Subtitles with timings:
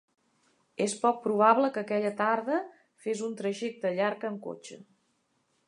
[0.85, 2.57] És poc probable que aquella tarda
[3.05, 4.83] fes un trajecte llarg en cotxe.